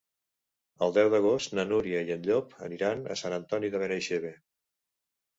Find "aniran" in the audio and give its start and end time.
2.69-3.03